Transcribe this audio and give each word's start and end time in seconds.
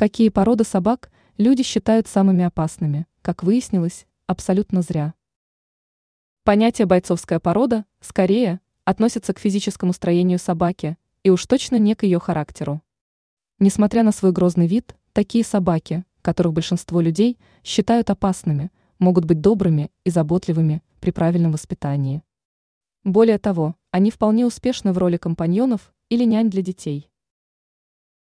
какие 0.00 0.30
породы 0.30 0.64
собак 0.64 1.12
люди 1.36 1.62
считают 1.62 2.08
самыми 2.08 2.42
опасными, 2.42 3.06
как 3.20 3.42
выяснилось, 3.42 4.06
абсолютно 4.26 4.80
зря. 4.80 5.12
Понятие 6.42 6.86
бойцовская 6.86 7.38
порода, 7.38 7.84
скорее, 8.00 8.60
относится 8.86 9.34
к 9.34 9.38
физическому 9.38 9.92
строению 9.92 10.38
собаки 10.38 10.96
и 11.22 11.28
уж 11.28 11.44
точно 11.44 11.76
не 11.76 11.94
к 11.94 12.04
ее 12.04 12.18
характеру. 12.18 12.80
Несмотря 13.58 14.02
на 14.02 14.10
свой 14.10 14.32
грозный 14.32 14.66
вид, 14.66 14.96
такие 15.12 15.44
собаки, 15.44 16.06
которых 16.22 16.54
большинство 16.54 17.02
людей 17.02 17.38
считают 17.62 18.08
опасными, 18.08 18.70
могут 18.98 19.26
быть 19.26 19.42
добрыми 19.42 19.90
и 20.04 20.10
заботливыми 20.10 20.82
при 21.00 21.10
правильном 21.10 21.52
воспитании. 21.52 22.22
Более 23.04 23.38
того, 23.38 23.76
они 23.90 24.10
вполне 24.10 24.46
успешны 24.46 24.94
в 24.94 24.96
роли 24.96 25.18
компаньонов 25.18 25.92
или 26.08 26.24
нянь 26.24 26.48
для 26.48 26.62
детей. 26.62 27.10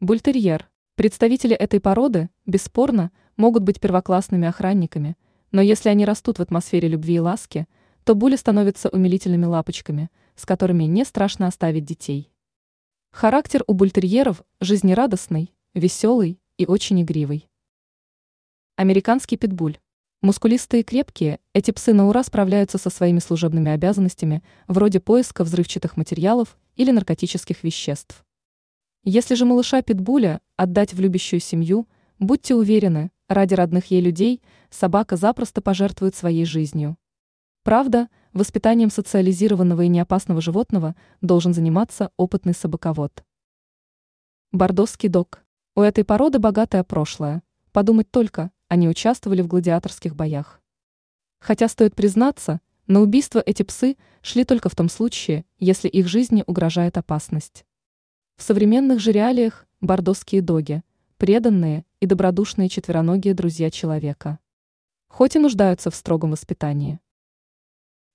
Бультерьер. 0.00 0.69
Представители 1.00 1.56
этой 1.56 1.80
породы, 1.80 2.28
бесспорно, 2.44 3.10
могут 3.38 3.62
быть 3.62 3.80
первоклассными 3.80 4.46
охранниками, 4.46 5.16
но 5.50 5.62
если 5.62 5.88
они 5.88 6.04
растут 6.04 6.38
в 6.38 6.42
атмосфере 6.42 6.88
любви 6.88 7.14
и 7.14 7.18
ласки, 7.18 7.66
то 8.04 8.14
були 8.14 8.36
становятся 8.36 8.90
умилительными 8.90 9.46
лапочками, 9.46 10.10
с 10.36 10.44
которыми 10.44 10.84
не 10.84 11.06
страшно 11.06 11.46
оставить 11.46 11.86
детей. 11.86 12.30
Характер 13.12 13.64
у 13.66 13.72
бультерьеров 13.72 14.42
жизнерадостный, 14.60 15.54
веселый 15.72 16.38
и 16.58 16.66
очень 16.66 17.00
игривый. 17.00 17.48
Американский 18.76 19.38
питбуль. 19.38 19.78
Мускулистые 20.20 20.82
и 20.82 20.84
крепкие, 20.84 21.40
эти 21.54 21.70
псы 21.70 21.94
на 21.94 22.08
ура 22.08 22.22
справляются 22.22 22.76
со 22.76 22.90
своими 22.90 23.20
служебными 23.20 23.70
обязанностями, 23.70 24.42
вроде 24.68 25.00
поиска 25.00 25.44
взрывчатых 25.44 25.96
материалов 25.96 26.58
или 26.76 26.90
наркотических 26.90 27.64
веществ. 27.64 28.22
Если 29.02 29.34
же 29.34 29.46
малыша 29.46 29.80
питбуля 29.80 30.42
отдать 30.56 30.92
в 30.92 31.00
любящую 31.00 31.40
семью, 31.40 31.88
будьте 32.18 32.54
уверены, 32.54 33.10
ради 33.28 33.54
родных 33.54 33.86
ей 33.86 34.02
людей 34.02 34.42
собака 34.68 35.16
запросто 35.16 35.62
пожертвует 35.62 36.14
своей 36.14 36.44
жизнью. 36.44 36.98
Правда, 37.62 38.08
воспитанием 38.34 38.90
социализированного 38.90 39.82
и 39.82 39.88
неопасного 39.88 40.42
животного 40.42 40.94
должен 41.22 41.54
заниматься 41.54 42.10
опытный 42.18 42.52
собаковод. 42.52 43.24
Бордосский 44.52 45.08
дог. 45.08 45.44
У 45.74 45.80
этой 45.80 46.04
породы 46.04 46.38
богатое 46.38 46.84
прошлое. 46.84 47.42
Подумать 47.72 48.10
только, 48.10 48.50
они 48.68 48.86
участвовали 48.86 49.40
в 49.40 49.46
гладиаторских 49.46 50.14
боях. 50.14 50.60
Хотя 51.38 51.68
стоит 51.68 51.94
признаться, 51.94 52.60
на 52.86 53.00
убийство 53.00 53.42
эти 53.44 53.62
псы 53.62 53.96
шли 54.20 54.44
только 54.44 54.68
в 54.68 54.74
том 54.74 54.90
случае, 54.90 55.46
если 55.58 55.88
их 55.88 56.06
жизни 56.06 56.44
угрожает 56.46 56.98
опасность. 56.98 57.64
В 58.40 58.42
современных 58.42 59.00
же 59.00 59.12
реалиях 59.12 59.66
бордосские 59.82 60.40
доги– 60.40 60.82
преданные 61.18 61.84
и 62.00 62.06
добродушные 62.06 62.70
четвероногие 62.70 63.34
друзья 63.34 63.70
человека. 63.70 64.38
Хоть 65.08 65.36
и 65.36 65.38
нуждаются 65.38 65.90
в 65.90 65.94
строгом 65.94 66.30
воспитании. 66.30 67.00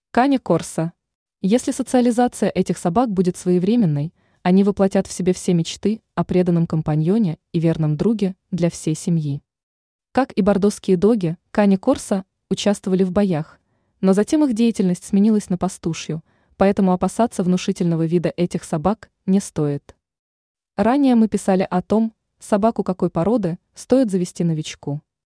Каня 0.09 0.39
Корса. 0.39 0.93
Если 1.41 1.71
социализация 1.71 2.49
этих 2.49 2.79
собак 2.79 3.11
будет 3.11 3.37
своевременной, 3.37 4.15
они 4.41 4.63
воплотят 4.63 5.05
в 5.05 5.11
себе 5.11 5.31
все 5.31 5.53
мечты 5.53 6.01
о 6.15 6.23
преданном 6.23 6.65
компаньоне 6.65 7.37
и 7.51 7.59
верном 7.59 7.95
друге 7.95 8.35
для 8.49 8.71
всей 8.71 8.95
семьи. 8.95 9.43
Как 10.11 10.33
и 10.35 10.41
бордосские 10.41 10.97
доги, 10.97 11.37
Кани 11.51 11.77
Корса 11.77 12.25
участвовали 12.49 13.03
в 13.03 13.11
боях, 13.11 13.59
но 14.01 14.13
затем 14.13 14.43
их 14.43 14.55
деятельность 14.55 15.03
сменилась 15.03 15.51
на 15.51 15.59
пастушью, 15.59 16.23
поэтому 16.57 16.93
опасаться 16.93 17.43
внушительного 17.43 18.07
вида 18.07 18.33
этих 18.35 18.63
собак 18.63 19.11
не 19.27 19.39
стоит. 19.39 19.95
Ранее 20.75 21.15
мы 21.15 21.29
писали 21.29 21.65
о 21.69 21.81
том, 21.81 22.13
собаку 22.37 22.83
какой 22.83 23.09
породы 23.09 23.57
стоит 23.73 24.11
завести 24.11 24.43
новичку. 24.43 25.01